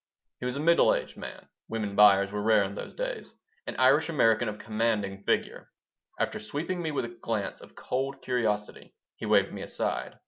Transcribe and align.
He 0.39 0.47
was 0.47 0.55
a 0.55 0.59
middle 0.59 0.95
aged 0.95 1.15
man 1.15 1.47
(women 1.67 1.95
buyers 1.95 2.31
were 2.31 2.41
rare 2.41 2.63
in 2.63 2.73
those 2.73 2.95
days), 2.95 3.35
an 3.67 3.75
Irish 3.75 4.09
American 4.09 4.49
of 4.49 4.57
commanding 4.57 5.21
figure. 5.25 5.69
After 6.19 6.39
sweeping 6.39 6.81
me 6.81 6.89
with 6.89 7.05
a 7.05 7.19
glance 7.21 7.61
of 7.61 7.75
cold 7.75 8.19
curiosity, 8.23 8.95
he 9.17 9.27
waved 9.27 9.53
me 9.53 9.61
aside. 9.61 10.17